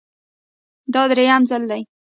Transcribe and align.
دا 0.93 1.01
درېیم 1.11 1.43
ځل 1.49 1.63
دی 1.71 1.81